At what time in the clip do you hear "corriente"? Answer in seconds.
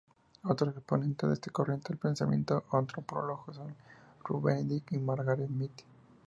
1.51-1.89